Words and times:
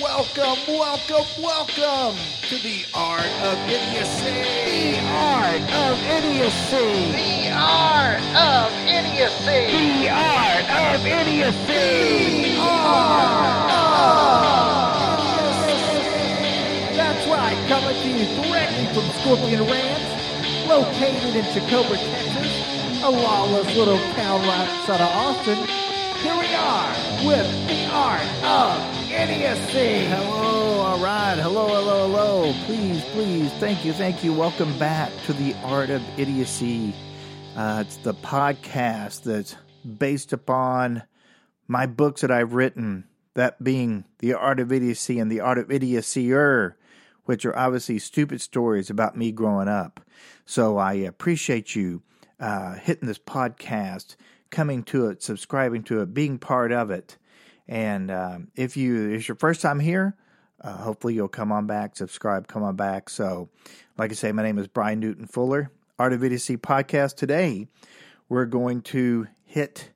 Welcome, 0.00 0.58
welcome, 0.66 1.24
welcome 1.40 2.18
to 2.48 2.56
the 2.56 2.84
Art 2.94 3.30
of 3.42 3.56
Idiocy. 3.68 4.42
The 4.66 4.98
art 5.06 5.62
of 5.72 5.98
idiocy. 6.02 7.12
The 7.12 7.52
art 7.54 8.20
of 8.34 8.72
idiocy. 8.90 9.70
The 9.70 10.10
art 10.10 10.66
of 10.68 11.06
idiocy. 11.06 12.56
That's 16.96 17.26
right, 17.28 17.68
coming 17.68 17.94
to 17.94 18.08
you 18.08 18.42
directly 18.42 18.86
from 18.94 19.08
Scorpion 19.20 19.62
Ranch, 19.62 20.68
located 20.68 21.36
in 21.36 21.44
Chicopee, 21.52 21.98
Texas, 21.98 23.02
a 23.04 23.10
lawless 23.10 23.76
little 23.76 23.98
town 24.16 24.40
right 24.40 24.68
outside 24.68 25.00
of 25.00 25.08
Austin. 25.08 25.58
Here 26.20 26.36
we 26.36 26.52
are 26.52 26.90
with 27.24 27.68
the 27.68 27.86
Art 27.92 28.26
of 28.42 29.03
Idiocy. 29.14 30.06
Hello, 30.06 30.80
all 30.80 30.98
right. 30.98 31.36
Hello, 31.36 31.68
hello, 31.68 32.08
hello. 32.08 32.52
Please, 32.66 33.02
please, 33.12 33.52
thank 33.54 33.84
you, 33.84 33.92
thank 33.92 34.24
you. 34.24 34.32
Welcome 34.32 34.76
back 34.76 35.12
to 35.26 35.32
the 35.32 35.54
Art 35.62 35.88
of 35.88 36.02
Idiocy. 36.18 36.92
Uh, 37.56 37.84
it's 37.86 37.96
the 37.98 38.12
podcast 38.12 39.22
that's 39.22 39.54
based 39.98 40.32
upon 40.32 41.04
my 41.68 41.86
books 41.86 42.22
that 42.22 42.32
I've 42.32 42.54
written, 42.54 43.04
that 43.34 43.62
being 43.62 44.04
The 44.18 44.34
Art 44.34 44.58
of 44.58 44.72
Idiocy 44.72 45.20
and 45.20 45.30
The 45.30 45.40
Art 45.40 45.58
of 45.58 45.68
Idiocyer, 45.68 46.74
which 47.24 47.46
are 47.46 47.56
obviously 47.56 48.00
stupid 48.00 48.40
stories 48.40 48.90
about 48.90 49.16
me 49.16 49.30
growing 49.30 49.68
up. 49.68 50.00
So 50.44 50.76
I 50.76 50.94
appreciate 50.94 51.76
you 51.76 52.02
uh, 52.40 52.74
hitting 52.74 53.06
this 53.06 53.20
podcast, 53.20 54.16
coming 54.50 54.82
to 54.84 55.06
it, 55.06 55.22
subscribing 55.22 55.84
to 55.84 56.02
it, 56.02 56.12
being 56.12 56.38
part 56.38 56.72
of 56.72 56.90
it. 56.90 57.16
And 57.66 58.10
um, 58.10 58.48
if 58.54 58.76
you 58.76 59.12
it's 59.12 59.28
your 59.28 59.36
first 59.36 59.60
time 59.60 59.80
here, 59.80 60.16
uh, 60.60 60.76
hopefully 60.76 61.14
you'll 61.14 61.28
come 61.28 61.52
on 61.52 61.66
back, 61.66 61.96
subscribe, 61.96 62.46
come 62.46 62.62
on 62.62 62.76
back. 62.76 63.08
So, 63.08 63.48
like 63.98 64.10
I 64.10 64.14
say, 64.14 64.32
my 64.32 64.42
name 64.42 64.58
is 64.58 64.68
Brian 64.68 65.00
Newton 65.00 65.26
Fuller, 65.26 65.70
Art 65.98 66.12
of 66.12 66.24
Idiocy 66.24 66.56
podcast. 66.56 67.16
Today, 67.16 67.68
we're 68.28 68.46
going 68.46 68.82
to 68.82 69.28
hit 69.44 69.90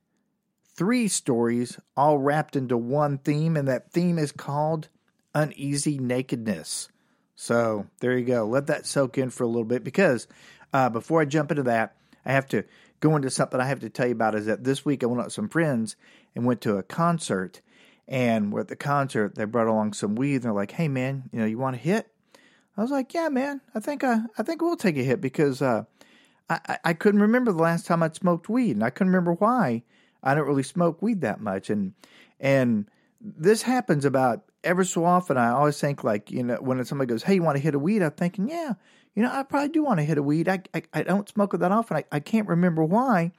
three 0.74 1.08
stories 1.08 1.78
all 1.96 2.18
wrapped 2.18 2.56
into 2.56 2.76
one 2.76 3.18
theme, 3.18 3.56
and 3.56 3.68
that 3.68 3.92
theme 3.92 4.18
is 4.18 4.32
called 4.32 4.88
uneasy 5.34 5.98
nakedness. 5.98 6.88
So 7.34 7.86
there 8.00 8.18
you 8.18 8.24
go. 8.24 8.46
Let 8.46 8.66
that 8.66 8.86
soak 8.86 9.18
in 9.18 9.30
for 9.30 9.44
a 9.44 9.48
little 9.48 9.64
bit 9.64 9.84
because 9.84 10.26
uh, 10.72 10.90
before 10.90 11.20
I 11.20 11.24
jump 11.24 11.50
into 11.50 11.62
that, 11.64 11.96
I 12.24 12.32
have 12.32 12.48
to 12.48 12.64
go 13.00 13.16
into 13.16 13.30
something 13.30 13.60
I 13.60 13.66
have 13.66 13.80
to 13.80 13.90
tell 13.90 14.06
you 14.06 14.12
about. 14.12 14.34
Is 14.34 14.46
that 14.46 14.64
this 14.64 14.84
week 14.84 15.02
I 15.02 15.06
went 15.06 15.20
out 15.20 15.26
with 15.26 15.34
some 15.34 15.48
friends 15.48 15.96
and 16.34 16.44
went 16.44 16.60
to 16.62 16.76
a 16.76 16.82
concert, 16.82 17.60
and 18.06 18.52
we're 18.52 18.60
at 18.60 18.68
the 18.68 18.76
concert. 18.76 19.34
They 19.34 19.44
brought 19.44 19.66
along 19.66 19.92
some 19.92 20.14
weed. 20.14 20.36
And 20.36 20.44
they're 20.44 20.52
like, 20.52 20.72
"Hey 20.72 20.88
man, 20.88 21.28
you 21.32 21.40
know, 21.40 21.46
you 21.46 21.58
want 21.58 21.76
a 21.76 21.78
hit?" 21.78 22.08
I 22.76 22.82
was 22.82 22.90
like, 22.90 23.12
"Yeah, 23.12 23.28
man. 23.28 23.60
I 23.74 23.80
think 23.80 24.04
I, 24.04 24.20
I 24.38 24.42
think 24.42 24.62
we'll 24.62 24.76
take 24.76 24.96
a 24.96 25.02
hit 25.02 25.20
because 25.20 25.60
uh, 25.60 25.84
I, 26.48 26.60
I, 26.68 26.78
I 26.84 26.92
couldn't 26.94 27.22
remember 27.22 27.52
the 27.52 27.62
last 27.62 27.86
time 27.86 28.02
I'd 28.02 28.14
smoked 28.14 28.48
weed, 28.48 28.72
and 28.72 28.84
I 28.84 28.90
couldn't 28.90 29.12
remember 29.12 29.34
why 29.34 29.82
I 30.22 30.34
don't 30.34 30.46
really 30.46 30.62
smoke 30.62 31.02
weed 31.02 31.20
that 31.22 31.40
much, 31.40 31.70
and 31.70 31.94
and 32.40 32.88
this 33.20 33.62
happens 33.62 34.04
about 34.04 34.44
ever 34.64 34.84
so 34.84 35.04
often. 35.04 35.36
I 35.36 35.50
always 35.50 35.80
think 35.80 36.04
like 36.04 36.30
you 36.30 36.42
know 36.42 36.56
when 36.60 36.84
somebody 36.84 37.08
goes, 37.08 37.22
"Hey, 37.22 37.34
you 37.34 37.42
want 37.42 37.56
to 37.56 37.62
hit 37.62 37.74
a 37.74 37.78
weed?" 37.78 38.02
I'm 38.02 38.12
thinking, 38.12 38.48
"Yeah, 38.48 38.74
you 39.18 39.24
know, 39.24 39.32
I 39.32 39.42
probably 39.42 39.70
do 39.70 39.82
want 39.82 39.98
to 39.98 40.04
hit 40.04 40.16
a 40.16 40.22
weed. 40.22 40.48
I 40.48 40.62
I, 40.72 40.82
I 40.94 41.02
don't 41.02 41.28
smoke 41.28 41.52
it 41.52 41.58
that 41.58 41.72
often. 41.72 41.96
I, 41.96 42.04
I 42.12 42.20
can't 42.20 42.46
remember 42.46 42.84
why." 42.84 43.32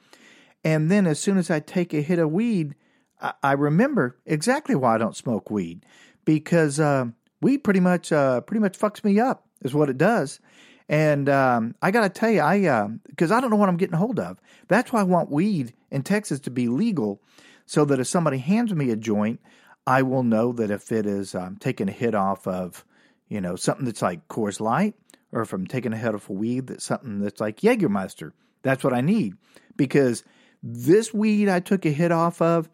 And 0.62 0.90
then 0.90 1.06
as 1.06 1.18
soon 1.18 1.38
as 1.38 1.50
I 1.50 1.60
take 1.60 1.94
a 1.94 2.02
hit 2.02 2.18
of 2.18 2.30
weed, 2.30 2.74
I, 3.18 3.32
I 3.42 3.52
remember 3.52 4.18
exactly 4.26 4.74
why 4.74 4.94
I 4.94 4.98
don't 4.98 5.16
smoke 5.16 5.50
weed 5.50 5.86
because 6.26 6.78
uh, 6.78 7.06
weed 7.40 7.64
pretty 7.64 7.80
much 7.80 8.12
uh, 8.12 8.42
pretty 8.42 8.60
much 8.60 8.78
fucks 8.78 9.02
me 9.02 9.18
up 9.20 9.48
is 9.62 9.72
what 9.72 9.88
it 9.88 9.96
does. 9.96 10.38
And 10.86 11.30
um, 11.30 11.74
I 11.80 11.90
got 11.92 12.02
to 12.02 12.10
tell 12.10 12.30
you, 12.30 12.42
I 12.42 12.88
because 13.06 13.32
I 13.32 13.40
don't 13.40 13.48
know 13.48 13.56
what 13.56 13.70
I'm 13.70 13.78
getting 13.78 13.96
hold 13.96 14.20
of. 14.20 14.38
That's 14.68 14.92
why 14.92 15.00
I 15.00 15.04
want 15.04 15.30
weed 15.30 15.72
in 15.90 16.02
Texas 16.02 16.40
to 16.40 16.50
be 16.50 16.68
legal, 16.68 17.22
so 17.64 17.86
that 17.86 18.00
if 18.00 18.06
somebody 18.06 18.36
hands 18.36 18.74
me 18.74 18.90
a 18.90 18.96
joint, 18.96 19.40
I 19.86 20.02
will 20.02 20.24
know 20.24 20.52
that 20.52 20.70
if 20.70 20.92
it 20.92 21.06
is 21.06 21.34
um, 21.34 21.56
taking 21.56 21.88
a 21.88 21.92
hit 21.92 22.14
off 22.14 22.46
of, 22.46 22.84
you 23.30 23.40
know, 23.40 23.56
something 23.56 23.86
that's 23.86 24.02
like 24.02 24.28
Coors 24.28 24.60
Light, 24.60 24.94
or 25.32 25.42
if 25.42 25.52
I'm 25.52 25.66
taking 25.66 25.92
a 25.92 25.96
hit 25.96 26.14
off 26.14 26.28
of 26.28 26.36
weed 26.36 26.66
that's 26.68 26.84
something 26.84 27.20
that's 27.20 27.40
like 27.40 27.60
Jägermeister. 27.60 28.32
That's 28.62 28.84
what 28.84 28.92
I 28.92 29.00
need 29.00 29.34
because 29.76 30.24
this 30.62 31.14
weed 31.14 31.48
I 31.48 31.60
took 31.60 31.86
a 31.86 31.90
hit 31.90 32.12
off 32.12 32.42
of. 32.42 32.68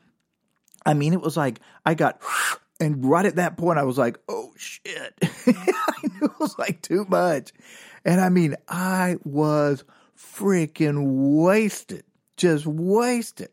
I 0.84 0.94
mean, 0.94 1.12
it 1.12 1.20
was 1.20 1.36
like 1.36 1.60
I 1.84 1.94
got, 1.94 2.20
and 2.80 3.04
right 3.04 3.26
at 3.26 3.36
that 3.36 3.56
point, 3.56 3.78
I 3.78 3.84
was 3.84 3.98
like, 3.98 4.18
"Oh 4.28 4.52
shit!" 4.56 5.14
I 5.22 5.92
knew 6.02 6.26
it 6.26 6.40
was 6.40 6.58
like 6.58 6.82
too 6.82 7.04
much, 7.08 7.52
and 8.04 8.20
I 8.20 8.28
mean, 8.28 8.56
I 8.68 9.16
was 9.24 9.84
freaking 10.16 11.42
wasted, 11.42 12.04
just 12.36 12.66
wasted. 12.66 13.50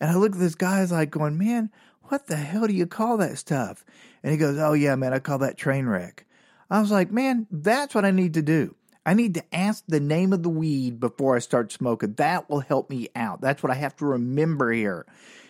And 0.00 0.10
I 0.10 0.14
look 0.14 0.32
at 0.32 0.38
this 0.38 0.54
guy's 0.54 0.92
like 0.92 1.10
going, 1.10 1.38
"Man, 1.38 1.70
what 2.04 2.26
the 2.26 2.36
hell 2.36 2.66
do 2.66 2.72
you 2.72 2.86
call 2.86 3.18
that 3.18 3.38
stuff?" 3.38 3.84
And 4.22 4.32
he 4.32 4.38
goes, 4.38 4.58
"Oh 4.58 4.72
yeah, 4.72 4.94
man, 4.96 5.12
I 5.12 5.18
call 5.18 5.38
that 5.38 5.58
train 5.58 5.86
wreck." 5.86 6.26
I 6.70 6.80
was 6.80 6.90
like, 6.90 7.10
"Man, 7.10 7.46
that's 7.50 7.94
what 7.94 8.04
I 8.04 8.10
need 8.10 8.34
to 8.34 8.42
do." 8.42 8.74
I 9.04 9.14
need 9.14 9.34
to 9.34 9.54
ask 9.54 9.82
the 9.88 9.98
name 9.98 10.32
of 10.32 10.42
the 10.42 10.50
weed 10.50 11.00
before 11.00 11.34
I 11.34 11.38
start 11.38 11.72
smoking. 11.72 12.14
That 12.14 12.50
will 12.50 12.60
help 12.60 12.90
me 12.90 13.08
out. 13.16 13.40
That's 13.40 13.62
what 13.62 13.72
I 13.72 13.76
have 13.76 13.96
to 13.96 14.04
remember 14.04 14.70
here. 14.70 15.06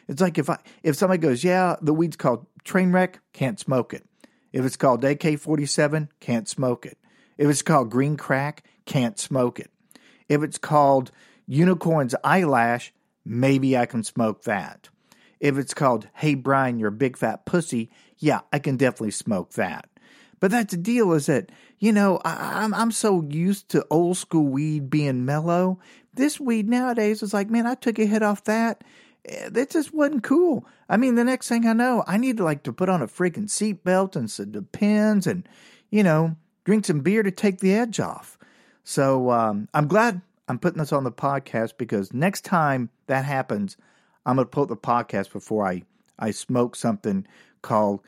It's 0.08 0.20
like 0.20 0.38
if 0.38 0.48
I 0.48 0.58
if 0.82 0.96
somebody 0.96 1.18
goes, 1.18 1.44
yeah, 1.44 1.76
the 1.82 1.92
weed's 1.92 2.16
called 2.16 2.46
train 2.64 2.92
wreck, 2.92 3.20
can't 3.32 3.60
smoke 3.60 3.92
it. 3.92 4.06
If 4.52 4.64
it's 4.64 4.76
called 4.76 5.04
AK 5.04 5.38
forty 5.38 5.66
seven, 5.66 6.08
can't 6.20 6.48
smoke 6.48 6.86
it. 6.86 6.96
If 7.36 7.50
it's 7.50 7.62
called 7.62 7.90
green 7.90 8.16
crack, 8.16 8.64
can't 8.86 9.18
smoke 9.18 9.60
it. 9.60 9.70
If 10.28 10.42
it's 10.42 10.58
called 10.58 11.10
unicorn's 11.46 12.14
eyelash, 12.22 12.94
maybe 13.24 13.76
I 13.76 13.86
can 13.86 14.04
smoke 14.04 14.44
that. 14.44 14.88
If 15.40 15.58
it's 15.58 15.74
called 15.74 16.08
Hey 16.14 16.34
Brian, 16.34 16.78
you're 16.78 16.88
a 16.88 16.92
big 16.92 17.16
fat 17.16 17.44
pussy, 17.44 17.90
yeah, 18.16 18.40
I 18.52 18.58
can 18.58 18.76
definitely 18.76 19.10
smoke 19.10 19.52
that. 19.54 19.89
But 20.40 20.50
that's 20.50 20.72
the 20.72 20.78
deal 20.78 21.12
is 21.12 21.26
that, 21.26 21.52
you 21.78 21.92
know, 21.92 22.20
I, 22.24 22.64
I'm, 22.64 22.72
I'm 22.74 22.90
so 22.90 23.22
used 23.28 23.68
to 23.70 23.86
old 23.90 24.16
school 24.16 24.46
weed 24.46 24.90
being 24.90 25.24
mellow. 25.24 25.78
This 26.14 26.40
weed 26.40 26.68
nowadays 26.68 27.22
is 27.22 27.34
like, 27.34 27.50
man, 27.50 27.66
I 27.66 27.74
took 27.74 27.98
a 27.98 28.06
hit 28.06 28.22
off 28.22 28.44
that. 28.44 28.82
Eh, 29.26 29.50
That 29.50 29.70
just 29.70 29.92
wasn't 29.94 30.24
cool. 30.24 30.66
I 30.88 30.96
mean, 30.96 31.14
the 31.14 31.24
next 31.24 31.48
thing 31.48 31.66
I 31.66 31.74
know, 31.74 32.02
I 32.06 32.16
need 32.16 32.38
to 32.38 32.44
like 32.44 32.62
to 32.64 32.72
put 32.72 32.88
on 32.88 33.02
a 33.02 33.06
freaking 33.06 33.48
seatbelt 33.48 34.16
and 34.16 34.30
some 34.30 34.50
depends 34.50 35.26
and, 35.26 35.46
you 35.90 36.02
know, 36.02 36.36
drink 36.64 36.86
some 36.86 37.00
beer 37.00 37.22
to 37.22 37.30
take 37.30 37.60
the 37.60 37.74
edge 37.74 38.00
off. 38.00 38.38
So 38.82 39.30
um, 39.30 39.68
I'm 39.74 39.88
glad 39.88 40.22
I'm 40.48 40.58
putting 40.58 40.78
this 40.78 40.92
on 40.92 41.04
the 41.04 41.12
podcast 41.12 41.74
because 41.76 42.12
next 42.14 42.44
time 42.44 42.88
that 43.06 43.24
happens, 43.24 43.76
I'm 44.24 44.36
going 44.36 44.46
to 44.46 44.50
put 44.50 44.68
the 44.68 44.76
podcast 44.76 45.32
before 45.32 45.66
I, 45.66 45.82
I 46.18 46.30
smoke 46.30 46.74
something 46.76 47.26
called 47.62 48.00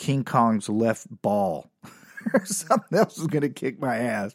King 0.00 0.24
Kong's 0.24 0.70
left 0.70 1.06
ball 1.20 1.70
or 2.34 2.46
something 2.46 2.98
else 2.98 3.18
is 3.18 3.26
going 3.26 3.42
to 3.42 3.50
kick 3.50 3.78
my 3.78 3.98
ass. 3.98 4.34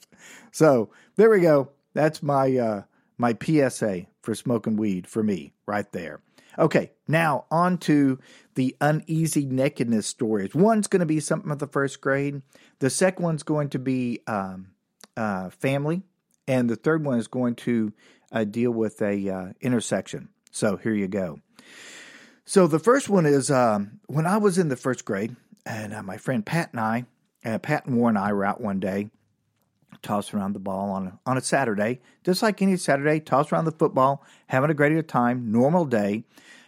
So 0.51 0.91
there 1.15 1.31
we 1.31 1.41
go. 1.41 1.71
That's 1.95 2.21
my 2.21 2.55
uh, 2.55 2.83
my 3.17 3.35
PSA 3.41 4.05
for 4.21 4.35
smoking 4.35 4.77
weed 4.77 5.07
for 5.07 5.23
me 5.23 5.53
right 5.65 5.91
there. 5.91 6.21
Okay, 6.59 6.91
now 7.07 7.45
on 7.49 7.79
to 7.79 8.19
the 8.53 8.77
uneasy 8.79 9.45
nakedness 9.45 10.05
stories. 10.05 10.53
One's 10.53 10.87
going 10.87 10.99
to 10.99 11.05
be 11.07 11.19
something 11.19 11.51
of 11.51 11.57
the 11.57 11.67
first 11.67 11.99
grade. 11.99 12.43
The 12.77 12.91
second 12.91 13.23
one's 13.23 13.43
going 13.43 13.69
to 13.69 13.79
be 13.79 14.19
um, 14.27 14.67
uh, 15.17 15.49
family, 15.49 16.03
and 16.47 16.69
the 16.69 16.75
third 16.75 17.03
one 17.03 17.17
is 17.17 17.27
going 17.27 17.55
to 17.55 17.91
uh, 18.31 18.43
deal 18.43 18.71
with 18.71 19.01
a 19.01 19.29
uh, 19.29 19.53
intersection. 19.61 20.29
So 20.51 20.77
here 20.77 20.93
you 20.93 21.07
go. 21.07 21.39
So 22.45 22.67
the 22.67 22.79
first 22.79 23.09
one 23.09 23.25
is 23.25 23.49
um, 23.49 23.99
when 24.05 24.27
I 24.27 24.37
was 24.37 24.59
in 24.59 24.69
the 24.69 24.75
first 24.75 25.03
grade, 25.03 25.35
and 25.65 25.93
uh, 25.93 26.03
my 26.03 26.17
friend 26.17 26.45
Pat 26.45 26.69
and 26.71 26.79
I, 26.79 27.05
uh, 27.43 27.57
Pat 27.57 27.85
and 27.85 27.97
Warren 27.97 28.17
and 28.17 28.25
I 28.25 28.33
were 28.33 28.45
out 28.45 28.61
one 28.61 28.79
day, 28.79 29.09
tossing 30.01 30.39
around 30.39 30.53
the 30.53 30.59
ball 30.59 30.91
on 30.91 31.07
a, 31.07 31.19
on 31.25 31.37
a 31.37 31.41
Saturday, 31.41 32.01
just 32.23 32.43
like 32.43 32.61
any 32.61 32.77
Saturday, 32.77 33.19
toss 33.19 33.51
around 33.51 33.65
the 33.65 33.71
football, 33.71 34.23
having 34.47 34.69
a 34.69 34.73
great 34.73 35.07
time, 35.07 35.51
normal 35.51 35.85
day, 35.85 36.23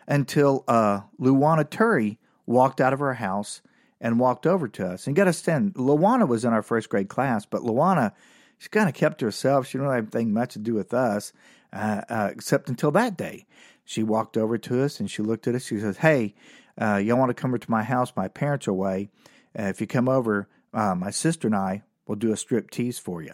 until 0.07 0.63
uh, 0.67 1.01
Luana 1.19 1.65
Turry 1.65 2.17
walked 2.45 2.81
out 2.81 2.93
of 2.93 2.99
her 2.99 3.15
house 3.15 3.61
and 3.99 4.19
walked 4.19 4.45
over 4.45 4.67
to 4.67 4.87
us. 4.87 5.07
And 5.07 5.15
got 5.15 5.27
us 5.27 5.37
stand, 5.37 5.73
Luana 5.75 6.27
was 6.27 6.45
in 6.45 6.53
our 6.53 6.61
first 6.61 6.89
grade 6.89 7.09
class, 7.09 7.45
but 7.45 7.61
Luana, 7.61 8.13
she 8.57 8.69
kind 8.69 8.89
of 8.89 8.95
kept 8.95 9.21
herself. 9.21 9.67
She 9.67 9.77
didn't 9.77 9.91
have 9.91 10.03
anything 10.03 10.33
much 10.33 10.53
to 10.53 10.59
do 10.59 10.73
with 10.73 10.93
us, 10.93 11.33
uh, 11.73 12.01
uh, 12.09 12.29
except 12.31 12.69
until 12.69 12.91
that 12.91 13.17
day. 13.17 13.45
She 13.85 14.03
walked 14.03 14.37
over 14.37 14.57
to 14.57 14.83
us 14.83 14.99
and 14.99 15.09
she 15.09 15.21
looked 15.21 15.47
at 15.47 15.55
us. 15.55 15.65
She 15.65 15.79
says, 15.79 15.97
"Hey, 15.97 16.35
uh, 16.79 16.97
y'all 16.97 17.17
want 17.17 17.29
to 17.29 17.33
come 17.33 17.51
over 17.51 17.57
to 17.57 17.71
my 17.71 17.83
house? 17.83 18.13
My 18.15 18.27
parents 18.27 18.67
are 18.67 18.71
away. 18.71 19.09
Uh, 19.57 19.63
if 19.63 19.81
you 19.81 19.87
come 19.87 20.07
over, 20.07 20.47
uh, 20.73 20.95
my 20.95 21.11
sister 21.11 21.47
and 21.47 21.55
I 21.55 21.83
will 22.05 22.15
do 22.15 22.31
a 22.31 22.37
strip 22.37 22.71
tease 22.71 22.99
for 22.99 23.21
you." 23.21 23.33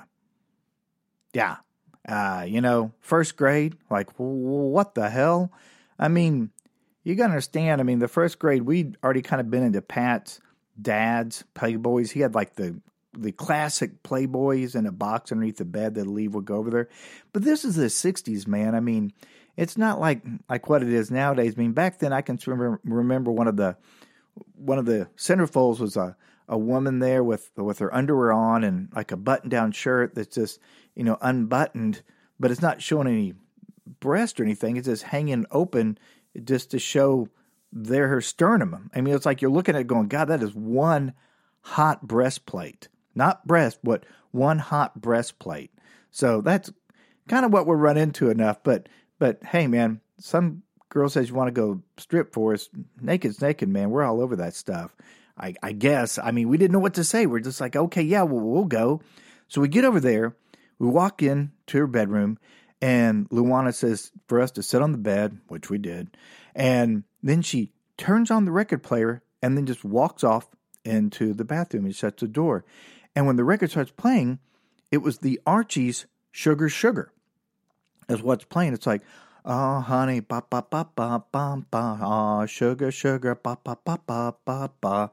Yeah, 1.33 1.57
uh, 2.07 2.45
you 2.47 2.61
know, 2.61 2.91
first 2.99 3.37
grade, 3.37 3.75
like 3.89 4.09
what 4.17 4.95
the 4.95 5.09
hell? 5.09 5.51
I 5.97 6.07
mean, 6.07 6.51
you 7.03 7.15
gotta 7.15 7.29
understand. 7.29 7.81
I 7.81 7.83
mean, 7.83 7.99
the 7.99 8.07
first 8.07 8.39
grade 8.39 8.63
we'd 8.63 8.97
already 9.03 9.21
kind 9.21 9.39
of 9.39 9.49
been 9.49 9.63
into 9.63 9.81
Pat's 9.81 10.39
dads, 10.79 11.43
playboys. 11.55 12.11
He 12.11 12.19
had 12.19 12.35
like 12.35 12.55
the 12.55 12.79
the 13.17 13.31
classic 13.31 14.01
playboys 14.03 14.75
in 14.75 14.85
a 14.85 14.91
box 14.91 15.31
underneath 15.31 15.57
the 15.57 15.65
bed 15.65 15.95
that 15.95 16.07
Lee 16.07 16.27
would 16.27 16.45
go 16.45 16.55
over 16.55 16.71
there. 16.71 16.89
But 17.31 17.43
this 17.43 17.63
is 17.63 17.75
the 17.75 17.85
'60s, 17.85 18.47
man. 18.47 18.75
I 18.75 18.79
mean, 18.79 19.13
it's 19.57 19.77
not 19.77 19.99
like 19.99 20.23
like 20.49 20.69
what 20.69 20.83
it 20.83 20.89
is 20.89 21.11
nowadays. 21.11 21.53
I 21.55 21.61
mean, 21.61 21.73
back 21.73 21.99
then 21.99 22.13
I 22.13 22.21
can 22.21 22.39
remember 22.45 22.79
remember 22.83 23.31
one 23.31 23.47
of 23.47 23.57
the 23.57 23.77
one 24.55 24.77
of 24.77 24.85
the 24.85 25.07
centerfolds 25.17 25.79
was 25.79 25.95
a 25.97 26.15
a 26.47 26.57
woman 26.57 26.99
there 26.99 27.23
with 27.23 27.51
with 27.55 27.79
her 27.79 27.93
underwear 27.93 28.33
on 28.33 28.63
and 28.63 28.89
like 28.95 29.11
a 29.11 29.17
button 29.17 29.49
down 29.49 29.71
shirt 29.71 30.15
that's 30.15 30.35
just 30.35 30.59
you 30.95 31.03
know 31.03 31.17
unbuttoned, 31.21 32.01
but 32.39 32.51
it's 32.51 32.61
not 32.61 32.81
showing 32.81 33.07
any 33.07 33.33
breast 33.99 34.39
or 34.39 34.43
anything. 34.43 34.77
It's 34.77 34.87
just 34.87 35.03
hanging 35.03 35.45
open 35.51 35.97
just 36.43 36.71
to 36.71 36.79
show 36.79 37.29
there 37.71 38.07
her 38.07 38.21
sternum. 38.21 38.89
I 38.93 39.01
mean, 39.01 39.15
it's 39.15 39.25
like 39.25 39.41
you're 39.41 39.51
looking 39.51 39.75
at 39.75 39.81
it 39.81 39.87
going, 39.87 40.07
God, 40.07 40.25
that 40.25 40.43
is 40.43 40.53
one 40.53 41.13
hot 41.61 42.07
breastplate, 42.07 42.87
not 43.15 43.45
breast, 43.47 43.79
but 43.83 44.05
one 44.31 44.59
hot 44.59 45.01
breastplate. 45.01 45.71
So 46.11 46.41
that's 46.41 46.71
kind 47.27 47.45
of 47.45 47.53
what 47.53 47.65
we're 47.65 47.77
run 47.77 47.97
into 47.97 48.29
enough. 48.29 48.63
But 48.63 48.89
but 49.23 49.41
hey, 49.41 49.67
man, 49.67 50.01
some 50.19 50.63
girl 50.89 51.07
says 51.07 51.29
you 51.29 51.33
want 51.33 51.47
to 51.47 51.53
go 51.53 51.81
strip 51.95 52.33
for 52.33 52.53
us. 52.53 52.67
Naked's 52.99 53.41
naked, 53.41 53.69
man. 53.69 53.89
We're 53.89 54.03
all 54.03 54.19
over 54.19 54.35
that 54.35 54.53
stuff. 54.53 54.93
I, 55.37 55.55
I 55.63 55.71
guess. 55.71 56.19
I 56.19 56.31
mean, 56.31 56.49
we 56.49 56.57
didn't 56.57 56.73
know 56.73 56.79
what 56.79 56.95
to 56.95 57.05
say. 57.05 57.25
We're 57.25 57.39
just 57.39 57.61
like, 57.61 57.77
okay, 57.77 58.01
yeah, 58.01 58.23
well, 58.23 58.43
we'll 58.43 58.65
go. 58.65 58.99
So 59.47 59.61
we 59.61 59.69
get 59.69 59.85
over 59.85 60.01
there. 60.01 60.35
We 60.77 60.89
walk 60.89 61.23
in 61.23 61.53
to 61.67 61.77
her 61.77 61.87
bedroom, 61.87 62.37
and 62.81 63.29
Luana 63.29 63.73
says 63.73 64.11
for 64.27 64.41
us 64.41 64.51
to 64.51 64.61
sit 64.61 64.81
on 64.81 64.91
the 64.91 64.97
bed, 64.97 65.37
which 65.47 65.69
we 65.69 65.77
did. 65.77 66.17
And 66.53 67.05
then 67.21 67.43
she 67.43 67.71
turns 67.95 68.29
on 68.29 68.43
the 68.43 68.51
record 68.51 68.83
player 68.83 69.23
and 69.41 69.55
then 69.55 69.65
just 69.65 69.85
walks 69.85 70.25
off 70.25 70.49
into 70.83 71.33
the 71.33 71.45
bathroom 71.45 71.85
and 71.85 71.95
shuts 71.95 72.19
the 72.19 72.27
door. 72.27 72.65
And 73.15 73.25
when 73.25 73.37
the 73.37 73.45
record 73.45 73.71
starts 73.71 73.91
playing, 73.95 74.39
it 74.91 74.97
was 74.97 75.19
the 75.19 75.39
Archies 75.47 76.07
Sugar 76.29 76.67
Sugar. 76.67 77.13
Is 78.09 78.21
what's 78.21 78.45
playing. 78.45 78.73
It's 78.73 78.87
like, 78.87 79.01
oh 79.45 79.79
honey, 79.79 80.19
ba 80.19 80.43
ba 80.49 80.65
ba 80.69 80.87
ba 80.95 81.23
ba 81.31 81.63
ba, 81.71 81.97
ah 82.01 82.45
sugar 82.45 82.91
sugar, 82.91 83.35
ba 83.35 83.57
ba 83.63 83.77
ba 83.83 83.99
ba 84.05 84.35
ba 84.45 84.71
ba, 84.81 85.11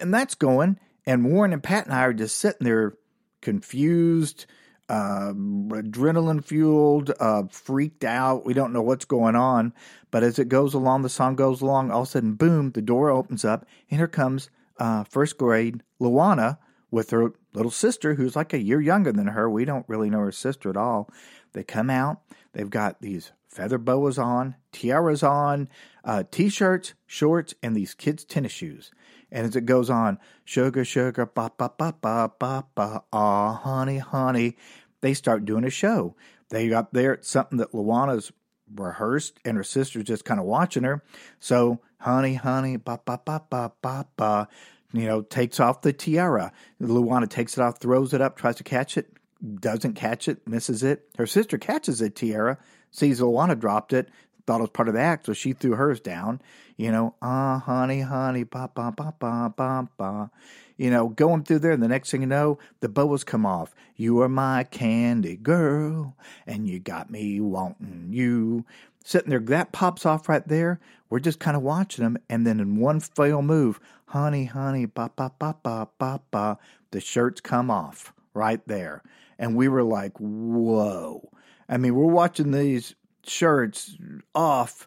and 0.00 0.12
that's 0.12 0.34
going. 0.34 0.78
And 1.06 1.24
Warren 1.24 1.52
and 1.52 1.62
Pat 1.62 1.86
and 1.86 1.94
I 1.94 2.02
are 2.02 2.12
just 2.12 2.38
sitting 2.38 2.64
there, 2.64 2.94
confused, 3.40 4.46
uh, 4.88 5.32
adrenaline 5.32 6.44
fueled, 6.44 7.12
uh, 7.20 7.44
freaked 7.50 8.04
out. 8.04 8.44
We 8.44 8.54
don't 8.54 8.72
know 8.72 8.82
what's 8.82 9.04
going 9.04 9.36
on. 9.36 9.72
But 10.10 10.22
as 10.22 10.38
it 10.38 10.48
goes 10.48 10.74
along, 10.74 11.02
the 11.02 11.08
song 11.08 11.36
goes 11.36 11.60
along. 11.60 11.90
All 11.90 12.02
of 12.02 12.08
a 12.08 12.10
sudden, 12.10 12.34
boom! 12.34 12.70
The 12.72 12.82
door 12.82 13.10
opens 13.10 13.44
up, 13.44 13.66
and 13.90 14.00
here 14.00 14.08
comes 14.08 14.50
uh, 14.78 15.04
first 15.04 15.38
grade 15.38 15.82
Luana 16.00 16.58
with 16.90 17.10
her 17.10 17.32
little 17.52 17.70
sister, 17.70 18.14
who's 18.14 18.36
like 18.36 18.52
a 18.52 18.62
year 18.62 18.80
younger 18.80 19.12
than 19.12 19.28
her. 19.28 19.50
We 19.50 19.64
don't 19.64 19.88
really 19.88 20.10
know 20.10 20.20
her 20.20 20.32
sister 20.32 20.70
at 20.70 20.76
all. 20.76 21.10
They 21.56 21.64
come 21.64 21.88
out. 21.88 22.20
They've 22.52 22.68
got 22.68 23.00
these 23.00 23.32
feather 23.48 23.78
boas 23.78 24.18
on, 24.18 24.56
tiaras 24.72 25.22
on, 25.22 25.70
uh, 26.04 26.24
t-shirts, 26.30 26.92
shorts, 27.06 27.54
and 27.62 27.74
these 27.74 27.94
kids' 27.94 28.26
tennis 28.26 28.52
shoes. 28.52 28.90
And 29.32 29.46
as 29.46 29.56
it 29.56 29.64
goes 29.64 29.88
on, 29.88 30.18
sugar, 30.44 30.84
sugar, 30.84 31.24
ba 31.24 31.50
ba 31.56 31.72
ba 31.78 31.94
ba 31.98 32.30
ba 32.38 32.66
ba, 32.74 33.02
ah, 33.10 33.54
honey, 33.54 33.96
honey, 33.96 34.58
they 35.00 35.14
start 35.14 35.46
doing 35.46 35.64
a 35.64 35.70
show. 35.70 36.14
They 36.50 36.68
got 36.68 36.92
there 36.92 37.14
it's 37.14 37.30
something 37.30 37.56
that 37.56 37.72
Luana's 37.72 38.32
rehearsed, 38.74 39.40
and 39.42 39.56
her 39.56 39.64
sister's 39.64 40.04
just 40.04 40.26
kind 40.26 40.38
of 40.38 40.44
watching 40.44 40.84
her. 40.84 41.02
So, 41.40 41.80
honey, 42.00 42.34
honey, 42.34 42.76
ba 42.76 43.00
ba 43.02 43.18
ba 43.24 43.44
ba 43.48 43.72
ba 43.80 44.06
ba, 44.18 44.48
you 44.92 45.06
know, 45.06 45.22
takes 45.22 45.58
off 45.58 45.80
the 45.80 45.94
tiara. 45.94 46.52
Luana 46.82 47.30
takes 47.30 47.56
it 47.56 47.62
off, 47.62 47.80
throws 47.80 48.12
it 48.12 48.20
up, 48.20 48.36
tries 48.36 48.56
to 48.56 48.64
catch 48.64 48.98
it, 48.98 49.15
doesn't 49.60 49.94
catch 49.94 50.28
it, 50.28 50.46
misses 50.46 50.82
it. 50.82 51.08
Her 51.18 51.26
sister 51.26 51.58
catches 51.58 51.98
the 51.98 52.10
tiara, 52.10 52.58
sees 52.90 53.20
Luana 53.20 53.58
dropped 53.58 53.92
it, 53.92 54.08
thought 54.46 54.58
it 54.58 54.62
was 54.62 54.70
part 54.70 54.88
of 54.88 54.94
the 54.94 55.00
act, 55.00 55.26
so 55.26 55.32
she 55.32 55.52
threw 55.52 55.74
hers 55.74 56.00
down. 56.00 56.40
You 56.76 56.92
know, 56.92 57.14
ah, 57.20 57.58
honey, 57.58 58.00
honey, 58.00 58.44
ba 58.44 58.70
ba 58.74 58.92
ba 58.96 59.14
ba 59.18 59.52
ba 59.56 59.88
ba. 59.96 60.30
You 60.76 60.90
know, 60.90 61.08
going 61.08 61.42
through 61.42 61.60
there, 61.60 61.72
and 61.72 61.82
the 61.82 61.88
next 61.88 62.10
thing 62.10 62.20
you 62.20 62.26
know, 62.26 62.58
the 62.80 62.88
boas 62.88 63.24
come 63.24 63.46
off. 63.46 63.74
You 63.96 64.20
are 64.20 64.28
my 64.28 64.64
candy 64.64 65.36
girl, 65.36 66.16
and 66.46 66.68
you 66.68 66.78
got 66.78 67.10
me 67.10 67.40
wanting 67.40 68.08
you. 68.10 68.64
Sitting 69.04 69.30
there, 69.30 69.40
that 69.40 69.72
pops 69.72 70.04
off 70.04 70.28
right 70.28 70.46
there. 70.46 70.80
We're 71.08 71.20
just 71.20 71.38
kind 71.38 71.56
of 71.56 71.62
watching 71.62 72.04
them, 72.04 72.18
and 72.28 72.46
then 72.46 72.60
in 72.60 72.76
one 72.78 73.00
fail 73.00 73.40
move, 73.40 73.80
honey, 74.06 74.44
honey, 74.44 74.86
ba 74.86 75.10
ba 75.16 75.32
ba 75.38 75.56
ba 75.62 75.88
ba 75.98 76.20
ba, 76.30 76.58
the 76.90 77.00
shirts 77.00 77.40
come 77.40 77.70
off 77.70 78.12
right 78.34 78.60
there, 78.66 79.02
and 79.38 79.56
we 79.56 79.68
were 79.68 79.82
like, 79.82 80.12
whoa. 80.18 81.28
I 81.68 81.76
mean, 81.76 81.94
we're 81.94 82.06
watching 82.06 82.52
these 82.52 82.94
shirts 83.24 83.96
off, 84.34 84.86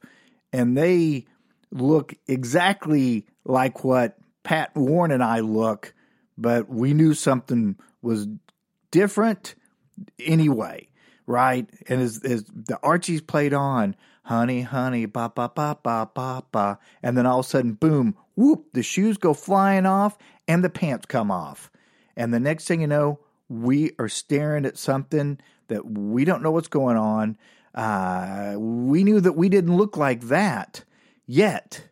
and 0.54 0.78
they 0.78 1.26
look 1.72 2.14
exactly 2.28 3.28
like 3.46 3.84
what 3.84 4.18
Pat 4.44 4.76
Warren 4.76 5.12
and 5.12 5.24
I 5.24 5.40
look, 5.42 5.94
but 6.38 6.70
we 6.70 6.94
knew 6.94 7.14
something 7.14 7.76
was 8.02 8.28
different 8.92 9.56
anyway, 10.20 10.88
right? 11.28 11.70
And 11.88 12.02
as, 12.02 12.24
as 12.24 12.46
the 12.46 12.80
Archies 12.82 13.22
played 13.22 13.54
on, 13.54 13.96
honey, 14.24 14.62
honey, 14.62 15.06
ba 15.06 15.32
ba 15.34 15.52
ba 15.54 15.78
ba 15.82 16.10
ba 16.14 16.44
ba, 16.52 16.80
and 17.04 17.18
then 17.18 17.26
all 17.26 17.40
of 17.40 17.46
a 17.46 17.50
sudden, 17.50 17.74
boom, 17.74 18.16
whoop, 18.36 18.68
the 18.74 18.84
shoes 18.84 19.18
go 19.18 19.34
flying 19.34 19.86
off 19.86 20.18
and 20.48 20.64
the 20.64 20.70
pants 20.70 21.06
come 21.06 21.30
off. 21.30 21.72
And 22.16 22.34
the 22.34 22.40
next 22.40 22.66
thing 22.66 22.82
you 22.82 22.88
know, 22.88 23.20
we 23.50 23.92
are 24.00 24.08
staring 24.08 24.66
at 24.66 24.78
something 24.78 25.40
that 25.68 25.86
we 25.86 26.24
don't 26.24 26.44
know 26.44 26.52
what's 26.52 26.68
going 26.68 26.98
on. 26.98 27.38
Uh, 27.74 28.56
we 28.58 29.04
knew 29.04 29.20
that 29.20 29.34
we 29.34 29.50
didn't 29.50 29.76
look 29.76 29.98
like 29.98 30.22
that 30.22 30.84
yet. 31.26 31.90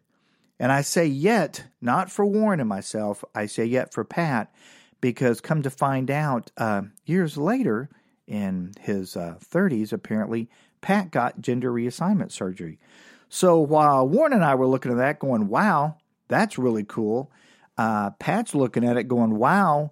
And 0.59 0.71
I 0.71 0.81
say 0.81 1.05
yet, 1.05 1.65
not 1.81 2.11
for 2.11 2.25
Warren 2.25 2.59
and 2.59 2.69
myself, 2.69 3.23
I 3.35 3.45
say 3.45 3.65
yet 3.65 3.93
for 3.93 4.03
Pat, 4.03 4.51
because 5.01 5.41
come 5.41 5.61
to 5.61 5.69
find 5.69 6.09
out, 6.09 6.51
uh, 6.57 6.83
years 7.05 7.37
later, 7.37 7.89
in 8.27 8.73
his 8.81 9.15
uh, 9.15 9.35
30s, 9.39 9.93
apparently, 9.93 10.49
Pat 10.81 11.11
got 11.11 11.41
gender 11.41 11.71
reassignment 11.71 12.31
surgery. 12.31 12.79
So 13.29 13.59
while 13.59 14.07
Warren 14.07 14.33
and 14.33 14.43
I 14.43 14.55
were 14.55 14.67
looking 14.67 14.91
at 14.91 14.97
that 14.97 15.19
going, 15.19 15.47
wow, 15.47 15.97
that's 16.27 16.57
really 16.57 16.83
cool, 16.83 17.31
uh, 17.77 18.11
Pat's 18.11 18.55
looking 18.55 18.83
at 18.83 18.97
it 18.97 19.07
going, 19.07 19.35
wow, 19.35 19.91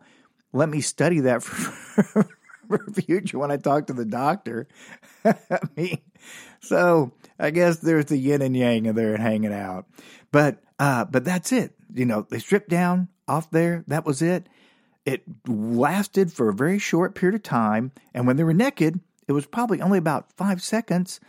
let 0.55 0.69
me 0.69 0.81
study 0.81 1.19
that 1.21 1.43
for, 1.43 2.23
for 2.67 2.91
future 2.93 3.37
when 3.37 3.51
I 3.51 3.57
talk 3.57 3.87
to 3.87 3.93
the 3.93 4.05
doctor. 4.05 4.67
I 5.25 5.59
mean, 5.75 6.01
so 6.61 7.11
I 7.37 7.51
guess 7.51 7.79
there's 7.79 8.05
the 8.05 8.17
yin 8.17 8.41
and 8.41 8.55
yang 8.55 8.87
of 8.87 8.95
there 8.95 9.17
hanging 9.17 9.53
out. 9.53 9.85
But 10.31 10.63
uh, 10.79 11.05
but 11.05 11.25
that's 11.25 11.51
it. 11.51 11.73
You 11.93 12.05
know, 12.05 12.25
they 12.29 12.39
stripped 12.39 12.69
down 12.69 13.09
off 13.27 13.51
there. 13.51 13.83
That 13.87 14.05
was 14.05 14.21
it. 14.21 14.47
It 15.05 15.23
lasted 15.47 16.33
for 16.33 16.49
a 16.49 16.53
very 16.53 16.79
short 16.79 17.15
period 17.15 17.35
of 17.35 17.43
time, 17.43 17.91
and 18.13 18.25
when 18.25 18.37
they 18.37 18.43
were 18.43 18.53
naked, 18.53 18.99
it 19.27 19.33
was 19.33 19.45
probably 19.45 19.81
only 19.81 19.97
about 19.97 20.31
five 20.33 20.63
seconds. 20.63 21.19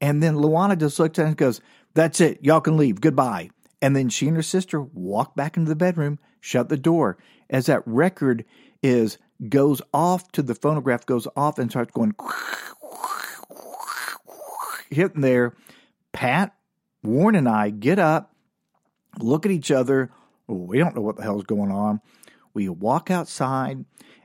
And 0.00 0.22
then 0.22 0.36
Luana 0.36 0.78
just 0.78 0.98
looked 0.98 1.18
at 1.18 1.26
and 1.26 1.36
goes, 1.36 1.60
"That's 1.94 2.20
it. 2.20 2.44
Y'all 2.44 2.60
can 2.60 2.76
leave. 2.76 3.00
Goodbye." 3.00 3.50
And 3.80 3.94
then 3.96 4.08
she 4.08 4.28
and 4.28 4.36
her 4.36 4.42
sister 4.42 4.80
walked 4.80 5.36
back 5.36 5.56
into 5.56 5.68
the 5.68 5.76
bedroom, 5.76 6.18
shut 6.40 6.68
the 6.68 6.76
door. 6.76 7.18
As 7.50 7.66
that 7.66 7.82
record 7.86 8.44
is 8.84 9.18
goes 9.48 9.80
off 9.92 10.30
to 10.32 10.42
the 10.42 10.54
phonograph 10.54 11.06
goes 11.06 11.26
off 11.36 11.58
and 11.58 11.70
starts 11.70 11.90
going 11.92 12.14
hitting 14.90 15.22
there. 15.22 15.54
Pat, 16.12 16.54
Warren, 17.02 17.34
and 17.34 17.48
I 17.48 17.70
get 17.70 17.98
up, 17.98 18.32
look 19.18 19.46
at 19.46 19.52
each 19.52 19.70
other. 19.70 20.10
Oh, 20.48 20.54
we 20.54 20.78
don't 20.78 20.94
know 20.94 21.00
what 21.02 21.16
the 21.16 21.22
hell's 21.22 21.44
going 21.44 21.72
on. 21.72 22.00
We 22.52 22.68
walk 22.68 23.10
outside 23.10 23.84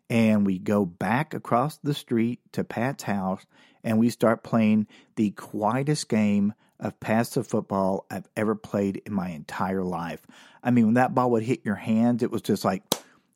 and 0.10 0.46
we 0.46 0.60
go 0.60 0.86
back 0.86 1.34
across 1.34 1.78
the 1.78 1.94
street 1.94 2.39
to 2.51 2.63
Pat's 2.63 3.04
house 3.04 3.46
and 3.84 3.98
we 3.98 4.10
start 4.10 4.44
playing 4.44 4.88
the 5.16 5.32
quietest 5.32 6.10
game 6.10 6.54
of 6.80 7.00
passive 7.00 7.48
football 7.48 8.06
I've 8.12 8.28
ever 8.36 8.56
played 8.56 9.01
in 9.06 9.13
my 9.13 9.30
entire 9.30 9.84
life. 9.84 10.22
I 10.62 10.72
mean, 10.72 10.86
when 10.86 10.94
that 10.96 11.16
ball 11.16 11.32
would 11.32 11.44
hit 11.44 11.66
your 11.66 11.75
hands, 11.75 12.24
it 12.24 12.32
was 12.32 12.42
just 12.42 12.66
like 12.66 12.84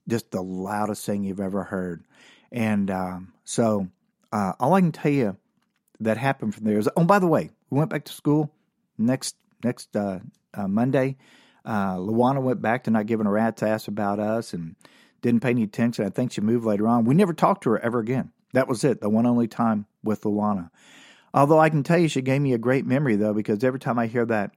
just 0.08 0.32
the 0.32 0.42
loudest 0.42 1.06
thing 1.06 1.24
you've 1.24 1.40
ever 1.40 1.64
heard. 1.64 2.04
And 2.52 2.90
um, 2.92 3.34
so, 3.44 3.88
uh, 4.32 4.54
all 4.60 4.74
I 4.74 4.82
can 4.82 4.92
tell 4.92 5.12
you 5.12 5.38
that 6.00 6.18
happened 6.18 6.56
from 6.56 6.66
there 6.66 6.78
is 6.78 6.90
oh, 6.96 7.06
by 7.06 7.20
the 7.20 7.28
way, 7.28 7.50
we 7.70 7.78
went 7.78 7.90
back 7.90 8.06
to 8.06 8.14
school 8.14 8.52
next 8.98 9.36
next 9.64 9.96
uh, 9.96 10.20
uh, 10.54 10.68
Monday. 10.68 11.18
Uh, 11.66 11.96
Luana 11.96 12.42
went 12.42 12.62
back 12.62 12.84
to 12.84 12.92
not 12.92 13.06
giving 13.06 13.26
a 13.26 13.32
rat's 13.32 13.64
ass 13.64 13.88
about 13.88 14.20
us 14.20 14.54
and 14.54 14.76
didn't 15.22 15.42
pay 15.42 15.52
any 15.52 15.64
attention. 15.64 16.06
I 16.06 16.10
think 16.10 16.32
she 16.32 16.42
moved 16.42 16.66
later 16.66 16.88
on. 16.88 17.06
We 17.06 17.16
never 17.16 17.34
talked 17.34 17.64
to 17.64 17.72
her 17.72 17.80
ever 17.80 18.00
again. 18.00 18.32
That 18.52 18.68
was 18.68 18.84
it, 18.84 19.02
the 19.02 19.10
one 19.10 19.26
only 19.26 19.48
time 19.48 19.86
with 20.04 20.22
Luana. 20.24 20.70
Although 21.34 21.60
I 21.60 21.70
can 21.70 21.82
tell 21.82 21.98
you, 21.98 22.08
she 22.08 22.22
gave 22.22 22.42
me 22.42 22.54
a 22.54 22.60
great 22.60 22.86
memory 22.86 23.16
though, 23.16 23.34
because 23.34 23.64
every 23.64 23.80
time 23.80 23.98
I 23.98 24.08
hear 24.08 24.26
that 24.26 24.52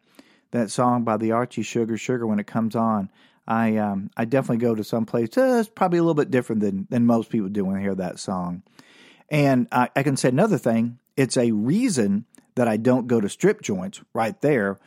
that 0.51 0.71
song 0.71 1.05
by 1.05 1.17
the 1.17 1.33
Archie 1.33 1.63
Sugar 1.63 1.97
Sugar 1.97 2.27
when 2.27 2.39
it 2.39 2.47
comes 2.47 2.77
on, 2.77 3.11
I 3.47 3.77
um, 3.77 4.11
I 4.17 4.25
definitely 4.25 4.65
go 4.65 4.75
to 4.75 4.85
some 4.85 5.07
place. 5.07 5.37
Uh, 5.37 5.59
it's 5.61 5.69
probably 5.69 5.99
a 5.99 6.03
little 6.03 6.15
bit 6.15 6.31
different 6.31 6.63
than 6.63 6.87
than 6.91 7.07
most 7.07 7.31
people 7.31 7.49
do 7.49 7.65
when 7.65 7.77
they 7.77 7.83
hear 7.83 7.95
that 7.95 8.19
song. 8.19 8.63
And 9.29 9.69
I, 9.73 9.89
I 9.95 10.03
can 10.03 10.17
say 10.17 10.29
another 10.29 10.59
thing. 10.59 10.99
It's 11.17 11.37
a 11.37 11.53
reason 11.53 12.25
that 12.55 12.69
I 12.69 12.77
don't 12.77 13.07
go 13.07 13.21
to 13.21 13.29
strip 13.29 13.63
joints 13.63 14.01
right 14.15 14.41
there, 14.41 14.79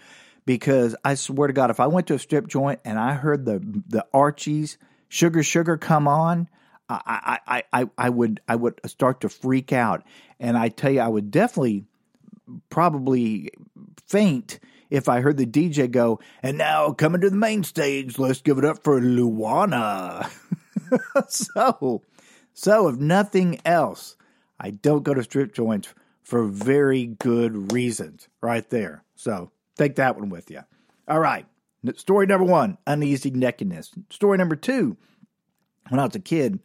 because 0.45 0.95
I 1.05 1.15
swear 1.15 1.47
to 1.47 1.53
God, 1.53 1.69
if 1.69 1.79
I 1.79 1.87
went 1.87 2.07
to 2.07 2.15
a 2.15 2.19
strip 2.19 2.47
joint 2.47 2.79
and 2.83 2.97
I 2.99 3.13
heard 3.13 3.45
the 3.45 3.59
the 3.87 4.05
Archies 4.13 4.77
Sugar 5.07 5.43
Sugar 5.43 5.77
come 5.77 6.07
on, 6.07 6.49
I 6.89 7.39
I 7.47 7.63
I 7.71 7.89
I 7.97 8.09
would 8.09 8.41
I 8.47 8.55
would 8.55 8.79
start 8.85 9.21
to 9.21 9.29
freak 9.29 9.71
out, 9.71 10.03
and 10.39 10.57
I 10.57 10.69
tell 10.69 10.91
you, 10.91 11.01
I 11.01 11.07
would 11.07 11.31
definitely 11.31 11.85
probably 12.69 13.51
faint 14.07 14.59
if 14.89 15.07
I 15.07 15.21
heard 15.21 15.37
the 15.37 15.45
DJ 15.45 15.89
go, 15.89 16.19
and 16.41 16.57
now 16.57 16.91
coming 16.91 17.21
to 17.21 17.29
the 17.29 17.35
main 17.35 17.63
stage, 17.63 18.17
let's 18.17 18.41
give 18.41 18.57
it 18.57 18.65
up 18.65 18.83
for 18.83 18.99
Luana. 18.99 20.29
so, 21.29 22.01
so 22.53 22.87
if 22.87 22.97
nothing 22.97 23.59
else, 23.65 24.15
I 24.59 24.71
don't 24.71 25.03
go 25.03 25.13
to 25.13 25.23
strip 25.23 25.53
joints 25.53 25.93
for 26.23 26.45
very 26.45 27.05
good 27.05 27.71
reasons 27.71 28.27
right 28.41 28.67
there. 28.69 29.03
So 29.15 29.51
take 29.77 29.95
that 29.95 30.17
one 30.17 30.29
with 30.29 30.51
you. 30.51 30.61
All 31.07 31.19
right. 31.19 31.45
Story 31.95 32.25
number 32.25 32.45
one, 32.45 32.77
uneasy 32.85 33.31
nakedness. 33.31 33.91
Story 34.09 34.37
number 34.37 34.55
two, 34.55 34.97
when 35.87 35.99
I 35.99 36.05
was 36.05 36.15
a 36.15 36.19
kid, 36.19 36.59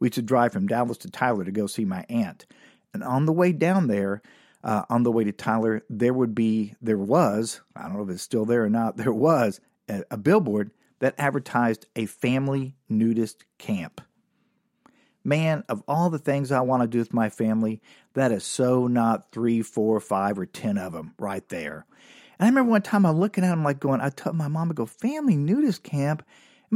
we 0.00 0.08
used 0.08 0.16
to 0.16 0.22
drive 0.22 0.52
from 0.52 0.66
Dallas 0.66 0.98
to 0.98 1.10
Tyler 1.10 1.44
to 1.44 1.52
go 1.52 1.66
see 1.66 1.84
my 1.84 2.04
aunt. 2.08 2.46
And 2.92 3.04
on 3.04 3.26
the 3.26 3.32
way 3.32 3.52
down 3.52 3.86
there, 3.86 4.22
uh, 4.66 4.84
on 4.90 5.04
the 5.04 5.12
way 5.12 5.22
to 5.22 5.32
Tyler, 5.32 5.84
there 5.88 6.12
would 6.12 6.34
be, 6.34 6.74
there 6.82 6.98
was, 6.98 7.60
I 7.76 7.82
don't 7.84 7.94
know 7.96 8.02
if 8.02 8.10
it's 8.10 8.22
still 8.22 8.44
there 8.44 8.64
or 8.64 8.68
not, 8.68 8.96
there 8.98 9.12
was 9.12 9.60
a, 9.88 10.02
a 10.10 10.16
billboard 10.18 10.72
that 10.98 11.14
advertised 11.16 11.86
a 11.94 12.06
family 12.06 12.74
nudist 12.88 13.44
camp. 13.58 14.00
Man, 15.22 15.64
of 15.68 15.82
all 15.88 16.10
the 16.10 16.18
things 16.18 16.52
I 16.52 16.60
want 16.60 16.82
to 16.82 16.88
do 16.88 16.98
with 16.98 17.14
my 17.14 17.28
family, 17.28 17.80
that 18.14 18.32
is 18.32 18.44
so 18.44 18.86
not 18.86 19.32
three, 19.32 19.62
four, 19.62 19.98
five, 20.00 20.38
or 20.38 20.46
ten 20.46 20.78
of 20.78 20.92
them 20.92 21.14
right 21.18 21.48
there. 21.48 21.86
And 22.38 22.46
I 22.46 22.48
remember 22.48 22.70
one 22.70 22.82
time 22.82 23.06
I'm 23.06 23.18
looking 23.18 23.44
at 23.44 23.50
them 23.50 23.64
like 23.64 23.80
going, 23.80 24.00
I 24.00 24.10
told 24.10 24.36
my 24.36 24.48
mom, 24.48 24.68
to 24.68 24.74
go, 24.74 24.86
family 24.86 25.36
nudist 25.36 25.82
camp. 25.82 26.24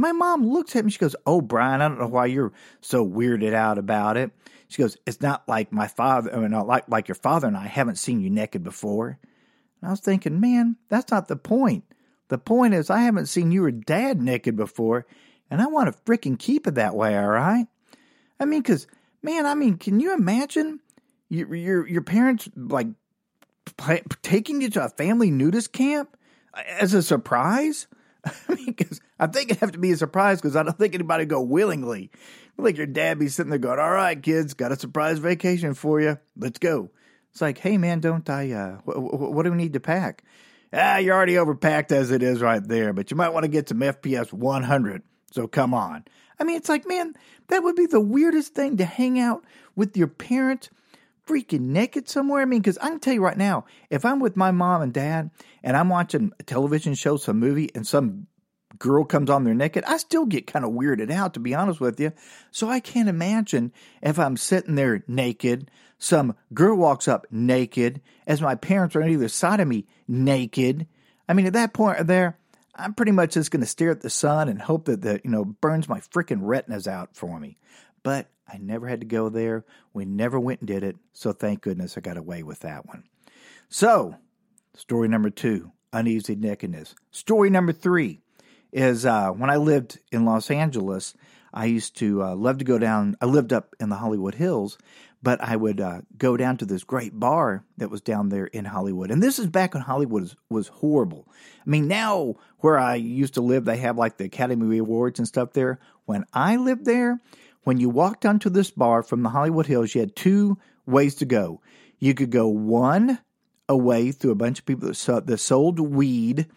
My 0.01 0.13
mom 0.13 0.47
looks 0.47 0.75
at 0.75 0.83
me, 0.83 0.89
she 0.89 0.97
goes, 0.97 1.15
Oh, 1.27 1.41
Brian, 1.41 1.79
I 1.79 1.87
don't 1.87 1.99
know 1.99 2.07
why 2.07 2.25
you're 2.25 2.51
so 2.81 3.07
weirded 3.07 3.53
out 3.53 3.77
about 3.77 4.17
it. 4.17 4.31
She 4.67 4.81
goes, 4.81 4.97
It's 5.05 5.21
not 5.21 5.47
like 5.47 5.71
my 5.71 5.87
father, 5.87 6.35
I 6.35 6.47
not 6.47 6.65
like, 6.65 6.89
like 6.89 7.07
your 7.07 7.15
father 7.15 7.47
and 7.47 7.55
I 7.55 7.67
haven't 7.67 7.99
seen 7.99 8.19
you 8.19 8.31
naked 8.31 8.63
before. 8.63 9.19
And 9.79 9.87
I 9.87 9.91
was 9.91 9.99
thinking, 9.99 10.39
man, 10.39 10.77
that's 10.89 11.11
not 11.11 11.27
the 11.27 11.35
point. 11.35 11.83
The 12.29 12.39
point 12.39 12.73
is, 12.73 12.89
I 12.89 13.01
haven't 13.01 13.27
seen 13.27 13.51
you 13.51 13.63
or 13.63 13.71
dad 13.71 14.19
naked 14.19 14.55
before, 14.55 15.05
and 15.51 15.61
I 15.61 15.67
want 15.67 15.93
to 15.93 16.01
freaking 16.03 16.39
keep 16.39 16.65
it 16.65 16.75
that 16.75 16.95
way, 16.95 17.15
all 17.15 17.27
right? 17.27 17.67
I 18.39 18.45
mean, 18.45 18.61
because, 18.61 18.87
man, 19.21 19.45
I 19.45 19.53
mean, 19.53 19.77
can 19.77 19.99
you 19.99 20.15
imagine 20.15 20.79
your, 21.29 21.53
your, 21.53 21.87
your 21.87 22.01
parents, 22.01 22.49
like, 22.55 22.87
taking 24.23 24.61
you 24.61 24.69
to 24.71 24.85
a 24.85 24.89
family 24.89 25.29
nudist 25.29 25.73
camp 25.73 26.17
uh, 26.55 26.63
as 26.79 26.95
a 26.95 27.03
surprise? 27.03 27.85
I 28.25 28.55
because 28.65 29.01
I 29.19 29.27
think 29.27 29.49
it'd 29.49 29.61
have 29.61 29.71
to 29.71 29.79
be 29.79 29.91
a 29.91 29.97
surprise 29.97 30.39
because 30.39 30.55
I 30.55 30.63
don't 30.63 30.77
think 30.77 30.93
anybody 30.93 31.25
go 31.25 31.41
willingly 31.41 32.11
like 32.61 32.77
your 32.77 32.87
dad 32.87 33.19
be 33.19 33.27
sitting 33.27 33.49
there 33.49 33.59
going, 33.59 33.79
"All 33.79 33.91
right, 33.91 34.21
kids, 34.21 34.53
got 34.53 34.71
a 34.71 34.79
surprise 34.79 35.19
vacation 35.19 35.73
for 35.73 35.99
you. 35.99 36.17
Let's 36.37 36.59
go." 36.59 36.89
It's 37.31 37.41
like, 37.41 37.57
"Hey, 37.57 37.77
man, 37.77 37.99
don't 37.99 38.29
I? 38.29 38.51
Uh, 38.51 38.77
wh- 38.77 39.31
what 39.31 39.43
do 39.43 39.51
we 39.51 39.57
need 39.57 39.73
to 39.73 39.79
pack?" 39.79 40.23
Ah, 40.73 40.97
you're 40.97 41.15
already 41.15 41.33
overpacked 41.33 41.91
as 41.91 42.11
it 42.11 42.23
is 42.23 42.41
right 42.41 42.65
there, 42.65 42.93
but 42.93 43.11
you 43.11 43.17
might 43.17 43.29
want 43.29 43.43
to 43.43 43.49
get 43.49 43.67
some 43.67 43.79
FPS 43.79 44.31
100. 44.31 45.03
So 45.31 45.47
come 45.47 45.73
on. 45.73 46.05
I 46.39 46.45
mean, 46.45 46.55
it's 46.55 46.69
like, 46.69 46.87
man, 46.87 47.13
that 47.49 47.61
would 47.61 47.75
be 47.75 47.87
the 47.87 47.99
weirdest 47.99 48.53
thing 48.53 48.77
to 48.77 48.85
hang 48.85 49.19
out 49.19 49.43
with 49.75 49.97
your 49.97 50.07
parents 50.07 50.69
freaking 51.27 51.67
naked 51.67 52.09
somewhere. 52.09 52.41
I 52.41 52.45
mean, 52.45 52.61
because 52.61 52.77
I 52.77 52.89
can 52.89 52.99
tell 52.99 53.13
you 53.13 53.23
right 53.23 53.37
now, 53.37 53.65
if 53.89 54.05
I'm 54.05 54.19
with 54.19 54.35
my 54.35 54.51
mom 54.51 54.81
and 54.81 54.93
dad 54.93 55.31
and 55.63 55.77
I'm 55.77 55.89
watching 55.89 56.31
a 56.39 56.43
television 56.43 56.93
show, 56.93 57.17
some 57.17 57.39
movie, 57.39 57.69
and 57.75 57.85
some 57.85 58.27
girl 58.79 59.03
comes 59.03 59.29
on 59.29 59.43
there 59.43 59.53
naked, 59.53 59.83
I 59.85 59.97
still 59.97 60.25
get 60.25 60.47
kind 60.47 60.65
of 60.65 60.71
weirded 60.71 61.11
out, 61.11 61.33
to 61.35 61.39
be 61.39 61.53
honest 61.53 61.79
with 61.79 61.99
you. 61.99 62.11
So 62.51 62.69
I 62.69 62.79
can't 62.79 63.09
imagine 63.09 63.71
if 64.01 64.17
I'm 64.17 64.37
sitting 64.37 64.75
there 64.75 65.03
naked, 65.07 65.69
some 65.97 66.35
girl 66.53 66.75
walks 66.77 67.07
up 67.07 67.27
naked, 67.29 68.01
as 68.25 68.41
my 68.41 68.55
parents 68.55 68.95
are 68.95 69.03
on 69.03 69.09
either 69.09 69.27
side 69.27 69.59
of 69.59 69.67
me 69.67 69.85
naked. 70.07 70.87
I 71.29 71.33
mean, 71.33 71.45
at 71.45 71.53
that 71.53 71.73
point 71.73 72.07
there, 72.07 72.37
I'm 72.73 72.95
pretty 72.95 73.11
much 73.11 73.33
just 73.33 73.51
going 73.51 73.61
to 73.61 73.67
stare 73.67 73.91
at 73.91 74.01
the 74.01 74.09
sun 74.09 74.49
and 74.49 74.59
hope 74.59 74.85
that 74.85 75.01
the, 75.01 75.21
you 75.23 75.29
know, 75.29 75.45
burns 75.45 75.87
my 75.87 75.99
freaking 75.99 76.39
retinas 76.41 76.87
out 76.87 77.15
for 77.15 77.39
me. 77.39 77.57
But 78.01 78.30
I 78.47 78.57
never 78.57 78.87
had 78.87 79.01
to 79.01 79.07
go 79.07 79.29
there. 79.29 79.65
We 79.93 80.05
never 80.05 80.39
went 80.39 80.61
and 80.61 80.67
did 80.67 80.83
it. 80.83 80.97
So 81.13 81.31
thank 81.31 81.61
goodness 81.61 81.97
I 81.97 82.01
got 82.01 82.17
away 82.17 82.43
with 82.43 82.59
that 82.59 82.85
one. 82.87 83.03
So, 83.69 84.15
story 84.75 85.07
number 85.07 85.29
two 85.29 85.71
uneasy 85.93 86.35
nakedness. 86.35 86.95
Story 87.11 87.49
number 87.49 87.73
three 87.73 88.19
is 88.71 89.05
uh, 89.05 89.29
when 89.31 89.49
I 89.49 89.57
lived 89.57 89.99
in 90.11 90.25
Los 90.25 90.49
Angeles, 90.49 91.13
I 91.53 91.65
used 91.65 91.97
to 91.97 92.23
uh, 92.23 92.35
love 92.35 92.59
to 92.59 92.65
go 92.65 92.77
down. 92.77 93.17
I 93.21 93.25
lived 93.25 93.51
up 93.51 93.75
in 93.79 93.89
the 93.89 93.97
Hollywood 93.97 94.35
Hills, 94.35 94.77
but 95.21 95.41
I 95.41 95.55
would 95.55 95.81
uh, 95.81 96.01
go 96.17 96.37
down 96.37 96.57
to 96.57 96.65
this 96.65 96.83
great 96.83 97.17
bar 97.19 97.65
that 97.77 97.89
was 97.89 98.01
down 98.01 98.29
there 98.29 98.45
in 98.45 98.65
Hollywood. 98.65 99.11
And 99.11 99.21
this 99.21 99.37
is 99.37 99.47
back 99.47 99.73
when 99.73 99.83
Hollywood 99.83 100.21
was, 100.21 100.35
was 100.49 100.67
horrible. 100.69 101.27
I 101.65 101.69
mean, 101.69 101.87
now 101.87 102.35
where 102.59 102.79
I 102.79 102.95
used 102.95 103.33
to 103.33 103.41
live, 103.41 103.65
they 103.65 103.77
have 103.77 103.97
like 103.97 104.17
the 104.17 104.25
Academy 104.25 104.77
Awards 104.77 105.19
and 105.19 105.27
stuff 105.27 105.51
there. 105.51 105.79
When 106.05 106.25
I 106.33 106.55
lived 106.55 106.85
there, 106.85 107.19
when 107.63 107.79
you 107.79 107.89
walked 107.89 108.25
onto 108.25 108.49
this 108.49 108.71
bar 108.71 109.03
from 109.03 109.23
the 109.23 109.29
Hollywood 109.29 109.67
Hills, 109.67 109.93
you 109.93 110.01
had 110.01 110.15
two 110.15 110.57
ways 110.85 111.15
to 111.15 111.25
go. 111.25 111.61
You 111.99 112.13
could 112.13 112.31
go 112.31 112.47
one 112.47 113.19
away 113.69 114.11
through 114.11 114.31
a 114.31 114.35
bunch 114.35 114.59
of 114.59 114.65
people 114.65 114.87
that, 114.89 115.37
sold, 115.37 115.79
weed 115.79 116.47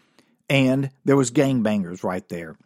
and 0.48 0.90
there 1.04 1.16
was 1.16 1.30
gangbangers 1.30 2.04
right 2.04 2.28
there 2.28 2.56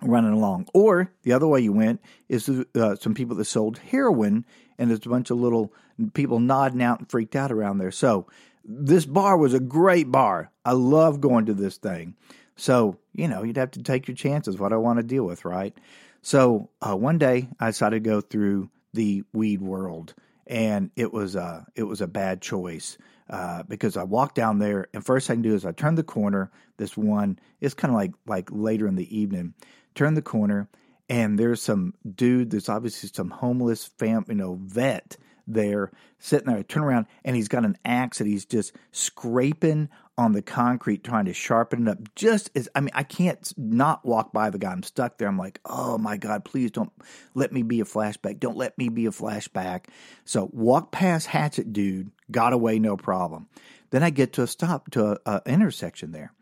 running 0.00 0.32
along. 0.32 0.68
Or 0.74 1.12
the 1.22 1.32
other 1.32 1.46
way 1.46 1.60
you 1.60 1.72
went 1.72 2.00
is 2.28 2.48
uh, 2.48 2.96
some 2.96 3.14
people 3.14 3.36
that 3.36 3.44
sold 3.44 3.78
heroin, 3.78 4.44
and 4.78 4.90
there's 4.90 5.06
a 5.06 5.08
bunch 5.08 5.30
of 5.30 5.38
little 5.38 5.72
people 6.14 6.40
nodding 6.40 6.82
out 6.82 6.98
and 6.98 7.10
freaked 7.10 7.36
out 7.36 7.52
around 7.52 7.78
there. 7.78 7.90
So 7.90 8.26
this 8.64 9.06
bar 9.06 9.36
was 9.36 9.54
a 9.54 9.60
great 9.60 10.10
bar. 10.10 10.50
I 10.64 10.72
love 10.72 11.20
going 11.20 11.46
to 11.46 11.54
this 11.54 11.76
thing. 11.76 12.14
So 12.56 12.98
you 13.14 13.28
know 13.28 13.42
you'd 13.42 13.56
have 13.56 13.70
to 13.72 13.82
take 13.82 14.06
your 14.06 14.16
chances. 14.16 14.58
What 14.58 14.72
I 14.72 14.76
want 14.76 14.98
to 14.98 15.02
deal 15.02 15.24
with, 15.24 15.44
right? 15.44 15.76
So 16.22 16.70
uh, 16.80 16.96
one 16.96 17.18
day 17.18 17.48
I 17.60 17.66
decided 17.66 18.04
to 18.04 18.10
go 18.10 18.20
through 18.20 18.70
the 18.94 19.24
weed 19.32 19.60
world, 19.60 20.14
and 20.46 20.90
it 20.96 21.12
was 21.12 21.34
a 21.34 21.42
uh, 21.42 21.64
it 21.74 21.82
was 21.82 22.00
a 22.00 22.06
bad 22.06 22.40
choice 22.40 22.96
uh, 23.28 23.64
because 23.64 23.96
I 23.96 24.04
walked 24.04 24.36
down 24.36 24.58
there, 24.58 24.86
and 24.94 25.04
first 25.04 25.28
I 25.28 25.34
can 25.34 25.42
do 25.42 25.54
is 25.54 25.66
I 25.66 25.72
turn 25.72 25.96
the 25.96 26.02
corner. 26.02 26.50
This 26.76 26.96
one 26.96 27.38
is 27.60 27.74
kind 27.74 27.92
of 27.92 27.96
like 27.96 28.12
like 28.26 28.48
later 28.52 28.86
in 28.86 28.94
the 28.94 29.16
evening. 29.16 29.54
Turn 29.94 30.14
the 30.14 30.22
corner, 30.22 30.68
and 31.08 31.38
there's 31.38 31.60
some 31.60 31.94
dude. 32.14 32.50
There's 32.50 32.68
obviously 32.68 33.10
some 33.12 33.30
homeless 33.30 33.84
fam, 33.84 34.24
you 34.28 34.34
know, 34.34 34.58
vet 34.62 35.16
there 35.46 35.90
sitting 36.18 36.46
there. 36.46 36.58
I 36.58 36.62
turn 36.62 36.84
around, 36.84 37.06
and 37.24 37.34
he's 37.34 37.48
got 37.48 37.64
an 37.64 37.76
axe 37.84 38.18
that 38.18 38.26
he's 38.28 38.44
just 38.44 38.76
scraping 38.92 39.88
on 40.18 40.32
the 40.32 40.42
concrete, 40.42 41.02
trying 41.02 41.24
to 41.24 41.32
sharpen 41.32 41.86
it 41.86 41.90
up. 41.90 42.14
Just 42.14 42.50
as 42.54 42.68
I 42.74 42.80
mean, 42.80 42.90
I 42.94 43.02
can't 43.02 43.52
not 43.56 44.04
walk 44.04 44.32
by 44.32 44.50
the 44.50 44.58
guy. 44.58 44.70
I'm 44.70 44.82
stuck 44.82 45.18
there. 45.18 45.28
I'm 45.28 45.38
like, 45.38 45.60
oh 45.64 45.98
my 45.98 46.16
god, 46.16 46.44
please 46.44 46.70
don't 46.70 46.92
let 47.34 47.52
me 47.52 47.62
be 47.62 47.80
a 47.80 47.84
flashback. 47.84 48.38
Don't 48.38 48.56
let 48.56 48.76
me 48.76 48.88
be 48.88 49.06
a 49.06 49.10
flashback. 49.10 49.86
So 50.24 50.50
walk 50.52 50.92
past 50.92 51.26
Hatchet 51.26 51.72
Dude, 51.72 52.10
got 52.30 52.52
away 52.52 52.78
no 52.78 52.96
problem. 52.96 53.48
Then 53.90 54.02
I 54.02 54.10
get 54.10 54.34
to 54.34 54.42
a 54.42 54.46
stop 54.46 54.90
to 54.92 55.18
a, 55.26 55.42
intersection 55.46 56.12
there, 56.12 56.32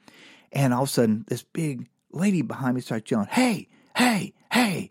and 0.53 0.75
all 0.75 0.83
of 0.83 0.89
a 0.89 0.93
sudden 0.93 1.25
this 1.29 1.43
big 1.43 1.89
lady 2.13 2.43
behind 2.43 2.75
me 2.75 2.81
starts 2.81 3.11
yelling, 3.11 3.29
"Hey, 3.29 3.69
hey, 3.97 4.35
hey!" 4.53 4.91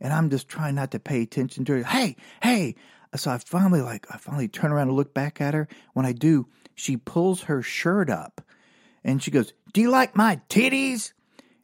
And 0.00 0.12
I'm 0.12 0.30
just 0.30 0.48
trying 0.48 0.76
not 0.76 0.92
to 0.92 1.00
pay 1.00 1.22
attention 1.22 1.64
to 1.64 1.72
her. 1.72 1.82
Hey, 1.82 2.16
hey! 2.42 2.76
So 3.16 3.30
I 3.30 3.38
finally 3.38 3.80
like 3.80 4.06
I 4.10 4.18
finally 4.18 4.48
turn 4.48 4.70
around 4.70 4.88
and 4.88 4.96
look 4.96 5.14
back 5.14 5.40
at 5.40 5.54
her. 5.54 5.68
When 5.94 6.06
I 6.06 6.12
do, 6.12 6.46
she 6.74 6.96
pulls 6.96 7.42
her 7.42 7.62
shirt 7.62 8.10
up 8.10 8.42
and 9.04 9.22
she 9.22 9.30
goes, 9.30 9.52
Do 9.72 9.80
you 9.80 9.90
like 9.90 10.16
my 10.16 10.40
titties? 10.48 11.12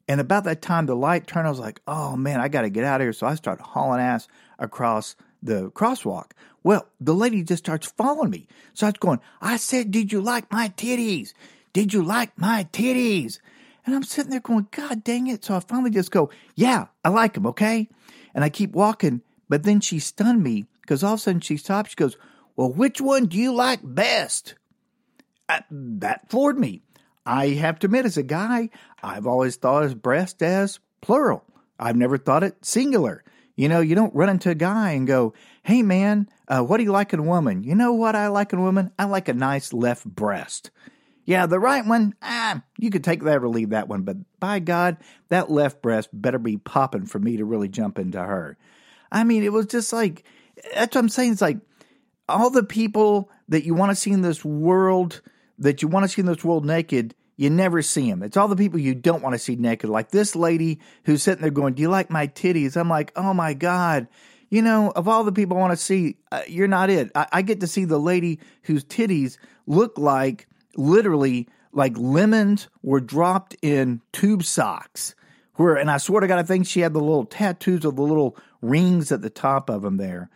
And 0.07 0.21
about 0.21 0.45
that 0.45 0.61
time, 0.61 0.87
the 0.87 0.97
light 0.97 1.27
turned. 1.27 1.47
I 1.47 1.51
was 1.51 1.59
like, 1.59 1.81
Oh 1.87 2.17
man, 2.17 2.41
I 2.41 2.49
got 2.49 2.63
to 2.63 2.71
get 2.71 2.85
out 2.85 3.01
of 3.01 3.05
here. 3.05 3.13
So 3.13 3.27
I 3.27 3.35
start 3.35 3.61
hauling 3.61 4.01
ass 4.01 4.29
across 4.59 5.17
the 5.43 5.71
crosswalk. 5.71 6.33
Well, 6.63 6.89
the 6.99 7.15
lady 7.15 7.43
just 7.43 7.65
starts 7.65 7.87
following 7.87 8.31
me. 8.31 8.49
So 8.73 8.87
I 8.87 8.91
was 8.91 8.99
going, 8.99 9.21
I 9.41 9.57
said, 9.57 9.91
Did 9.91 10.13
you 10.13 10.21
like 10.21 10.51
my 10.51 10.69
titties? 10.71 11.35
Did 11.73 11.93
you 11.93 12.03
like 12.03 12.37
my 12.39 12.67
titties? 12.73 13.39
And 13.85 13.95
I'm 13.95 14.03
sitting 14.03 14.31
there 14.31 14.41
going, 14.41 14.69
God 14.71 15.05
dang 15.05 15.27
it. 15.27 15.45
So 15.45 15.55
I 15.55 15.61
finally 15.61 15.91
just 15.91 16.11
go, 16.11 16.31
Yeah, 16.55 16.87
I 17.05 17.11
like 17.11 17.35
them, 17.35 17.47
okay? 17.49 17.89
And 18.35 18.43
I 18.43 18.49
keep 18.49 18.73
walking. 18.73 19.21
But 19.49 19.65
then 19.65 19.81
she 19.81 19.99
stunned 19.99 20.43
me 20.43 20.65
because 20.85 21.03
all 21.03 21.15
of 21.15 21.21
a 21.21 21.23
sudden 21.23 21.41
she 21.41 21.57
stops. 21.57 21.91
She 21.91 21.97
goes, 21.97 22.17
Well, 22.57 22.71
which 22.71 23.01
one 23.01 23.27
do 23.27 23.39
you 23.39 23.53
like 23.53 23.81
best? 23.83 24.55
that 25.71 26.31
floored 26.31 26.59
me. 26.59 26.83
I 27.27 27.49
have 27.49 27.79
to 27.81 27.87
admit, 27.87 28.07
as 28.07 28.17
a 28.17 28.23
guy, 28.23 28.71
I've 29.03 29.27
always 29.27 29.57
thought 29.57 29.83
his 29.83 29.95
breast 29.95 30.43
as 30.43 30.79
plural. 31.01 31.45
I've 31.79 31.97
never 31.97 32.19
thought 32.19 32.43
it 32.43 32.65
singular. 32.65 33.25
You 33.57 33.69
know, 33.69 33.81
you 33.81 33.95
don't 33.95 34.15
run 34.15 34.31
into 34.31 34.51
a 34.51 34.55
guy 34.55 34.93
and 34.93 35.07
go, 35.07 35.35
hey 35.63 35.83
man, 35.83 36.29
uh, 36.49 36.63
what 36.63 36.79
do 36.79 36.85
you 36.85 36.93
like 36.93 37.13
in 37.13 37.21
a 37.21 37.25
woman? 37.25 37.63
You 37.63 37.75
know 37.75 37.93
what 37.93 38.17
I 38.17 38.29
like 38.29 38.53
in 38.53 38.59
a 38.59 38.63
woman? 38.63 38.91
I 38.99 39.05
like 39.05 39.29
a 39.29 39.35
nice 39.35 39.73
left 39.73 40.05
breast. 40.05 40.71
Yeah, 41.25 41.47
the 41.47 41.61
right 41.61 41.87
one, 41.87 42.15
ah, 42.21 42.63
you 42.79 42.91
could 42.91 43.05
take 43.05 43.23
that 43.23 43.43
or 43.43 43.49
leave 43.49 43.71
that 43.71 43.89
one, 43.89 44.03
but 44.03 44.17
by 44.41 44.59
God, 44.59 44.99
that 45.29 45.51
left 45.51 45.81
breast 45.81 46.11
better 46.13 46.39
be 46.39 46.59
popping 46.59 47.07
for 47.07 47.19
me 47.19 47.39
to 47.39 47.45
really 47.45 47.69
jump 47.69 47.99
into 47.99 48.21
her. 48.21 48.59
I 49.11 49.25
mean, 49.25 49.43
it 49.43 49.53
was 49.53 49.67
just 49.67 49.93
like, 49.93 50.25
that's 50.75 50.95
what 50.95 51.03
I'm 51.03 51.09
saying. 51.09 51.33
It's 51.33 51.41
like 51.41 51.59
all 52.29 52.51
the 52.51 52.65
people 52.65 53.31
that 53.49 53.65
you 53.65 53.75
want 53.75 53.91
to 53.91 53.97
see 53.97 54.11
in 54.11 54.23
this 54.23 54.45
world, 54.45 55.21
that 55.59 55.83
you 55.83 55.89
want 55.89 56.05
to 56.05 56.09
see 56.09 56.21
in 56.21 56.27
this 56.27 56.45
world 56.45 56.65
naked, 56.65 57.15
you 57.37 57.51
never 57.51 57.83
see 57.83 58.09
them. 58.09 58.23
It's 58.23 58.37
all 58.37 58.49
the 58.49 58.57
people 58.57 58.79
you 58.79 58.95
don't 58.95 59.23
want 59.23 59.35
to 59.35 59.39
see 59.39 59.57
naked. 59.57 59.91
Like 59.91 60.11
this 60.11 60.37
lady 60.37 60.81
who's 61.05 61.23
sitting 61.23 61.43
there 61.43 61.51
going, 61.51 61.75
Do 61.75 61.83
you 61.83 61.89
like 61.89 62.11
my 62.11 62.29
titties? 62.29 62.77
I'm 62.77 62.89
like, 62.89 63.13
Oh 63.17 63.35
my 63.35 63.55
God. 63.55 64.09
You 64.51 64.63
know, 64.63 64.93
of 64.95 65.09
all 65.09 65.25
the 65.25 65.33
people 65.33 65.57
I 65.57 65.61
want 65.61 65.73
to 65.73 65.77
see, 65.77 66.17
uh, 66.31 66.43
you're 66.47 66.69
not 66.69 66.91
it. 66.91 67.11
I, 67.15 67.27
I 67.33 67.43
get 67.43 67.61
to 67.61 67.67
see 67.67 67.85
the 67.85 67.99
lady 67.99 68.39
whose 68.63 68.85
titties 68.85 69.37
look 69.67 69.99
like 69.99 70.47
literally 70.77 71.49
like 71.73 71.99
lemons 71.99 72.69
were 72.83 73.01
dropped 73.01 73.57
in 73.63 74.01
tube 74.13 74.45
socks. 74.45 75.15
Where, 75.57 75.77
and 75.77 75.91
I 75.91 75.99
swear 75.99 76.21
to 76.21 76.27
God, 76.27 76.39
I 76.39 76.43
think 76.43 76.67
she 76.67 76.81
had 76.81 76.95
the 76.95 77.01
little 77.01 77.25
tattoos 77.25 77.85
of 77.85 77.97
the 77.97 78.03
little 78.03 78.37
rings 78.65 79.13
at 79.13 79.23
the 79.23 79.31
top 79.31 79.69
of 79.69 79.83
them 79.83 79.97
there. 79.97 80.31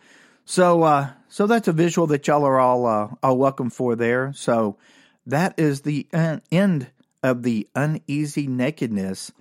So, 0.45 0.83
uh, 0.83 1.11
so 1.27 1.47
that's 1.47 1.67
a 1.67 1.73
visual 1.73 2.07
that 2.07 2.27
y'all 2.27 2.43
are 2.43 2.59
all, 2.59 2.85
uh, 2.85 3.09
all 3.21 3.37
welcome 3.37 3.69
for 3.69 3.95
there. 3.95 4.33
So 4.33 4.77
that 5.25 5.53
is 5.57 5.81
the 5.81 6.07
end 6.51 6.87
of 7.21 7.43
the 7.43 7.67
Uneasy 7.75 8.47
Nakedness 8.47 9.31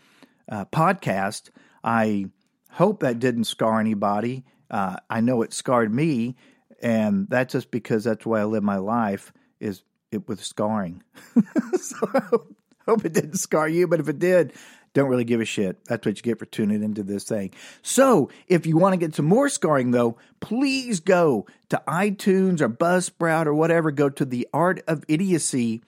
uh, 0.48 0.64
podcast. 0.66 1.50
I 1.82 2.26
hope 2.70 3.00
that 3.00 3.18
didn't 3.18 3.44
scar 3.44 3.80
anybody. 3.80 4.44
Uh, 4.70 4.96
I 5.08 5.20
know 5.20 5.42
it 5.42 5.52
scarred 5.52 5.92
me, 5.92 6.36
and 6.82 7.26
that's 7.28 7.52
just 7.52 7.70
because 7.70 8.04
that's 8.04 8.24
the 8.24 8.28
way 8.28 8.40
I 8.40 8.44
live 8.44 8.62
my 8.62 8.76
life 8.76 9.32
is 9.60 9.82
it 10.10 10.28
with 10.28 10.44
scarring. 10.44 11.02
so 11.80 12.10
I 12.14 12.18
hope, 12.30 12.54
hope 12.86 13.04
it 13.04 13.12
didn't 13.12 13.38
scar 13.38 13.68
you, 13.68 13.86
but 13.86 14.00
if 14.00 14.08
it 14.08 14.18
did, 14.18 14.52
don't 14.98 15.08
really 15.08 15.24
give 15.24 15.40
a 15.40 15.44
shit. 15.44 15.84
That's 15.84 16.04
what 16.04 16.16
you 16.16 16.22
get 16.22 16.38
for 16.38 16.46
tuning 16.46 16.82
into 16.82 17.02
this 17.02 17.24
thing. 17.24 17.52
So, 17.82 18.30
if 18.46 18.66
you 18.66 18.76
want 18.76 18.94
to 18.94 18.98
get 18.98 19.14
some 19.14 19.26
more 19.26 19.48
scarring, 19.48 19.90
though, 19.90 20.18
please 20.40 21.00
go 21.00 21.46
to 21.70 21.82
iTunes 21.86 22.60
or 22.60 22.68
Buzzsprout 22.68 23.46
or 23.46 23.54
whatever. 23.54 23.90
Go 23.90 24.08
to 24.10 24.24
the 24.24 24.46
Art 24.52 24.82
of 24.86 25.04
Idiocy 25.08 25.82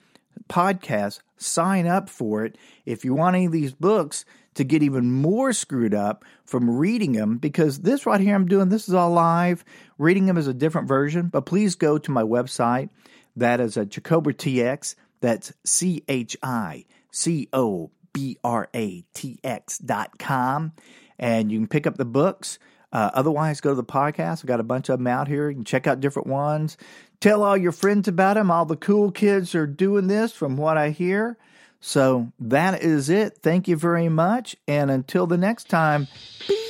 podcast. 0.49 1.19
Sign 1.37 1.87
up 1.87 2.09
for 2.09 2.45
it. 2.45 2.57
If 2.85 3.05
you 3.05 3.13
want 3.13 3.35
any 3.35 3.45
of 3.45 3.51
these 3.51 3.73
books 3.73 4.25
to 4.53 4.63
get 4.63 4.83
even 4.83 5.11
more 5.11 5.53
screwed 5.53 5.93
up 5.93 6.25
from 6.45 6.69
reading 6.69 7.13
them, 7.13 7.37
because 7.37 7.79
this 7.79 8.05
right 8.05 8.19
here 8.19 8.35
I'm 8.35 8.47
doing, 8.47 8.69
this 8.69 8.87
is 8.87 8.93
all 8.93 9.11
live. 9.11 9.63
Reading 9.97 10.25
them 10.25 10.37
is 10.37 10.47
a 10.47 10.53
different 10.53 10.87
version, 10.87 11.27
but 11.27 11.45
please 11.45 11.75
go 11.75 11.97
to 11.97 12.11
my 12.11 12.23
website 12.23 12.89
that 13.35 13.59
is 13.59 13.77
a 13.77 13.85
Chicobra 13.85 14.33
TX. 14.33 14.95
That's 15.21 15.53
C 15.63 16.03
H 16.07 16.37
I 16.41 16.85
C 17.11 17.47
O 17.53 17.91
B 18.13 18.37
R 18.43 18.69
A 18.73 19.03
T 19.13 19.39
X 19.43 19.77
dot 19.77 20.17
com. 20.19 20.73
And 21.19 21.51
you 21.51 21.59
can 21.59 21.67
pick 21.67 21.85
up 21.85 21.97
the 21.97 22.05
books. 22.05 22.59
Uh, 22.91 23.09
otherwise, 23.13 23.61
go 23.61 23.69
to 23.69 23.75
the 23.75 23.83
podcast. 23.83 24.43
We've 24.43 24.47
got 24.47 24.59
a 24.59 24.63
bunch 24.63 24.89
of 24.89 24.99
them 24.99 25.07
out 25.07 25.27
here. 25.27 25.49
You 25.49 25.55
can 25.55 25.63
check 25.63 25.87
out 25.87 26.01
different 26.01 26.27
ones. 26.27 26.77
Tell 27.21 27.43
all 27.43 27.55
your 27.55 27.71
friends 27.71 28.07
about 28.07 28.33
them. 28.33 28.51
All 28.51 28.65
the 28.65 28.75
cool 28.75 29.11
kids 29.11 29.55
are 29.55 29.67
doing 29.67 30.07
this 30.07 30.33
from 30.33 30.57
what 30.57 30.77
I 30.77 30.89
hear. 30.89 31.37
So 31.79 32.31
that 32.39 32.83
is 32.83 33.09
it. 33.09 33.37
Thank 33.41 33.67
you 33.67 33.75
very 33.75 34.09
much. 34.09 34.55
And 34.67 34.91
until 34.91 35.25
the 35.25 35.37
next 35.37 35.69
time, 35.69 36.07
peace. 36.39 36.60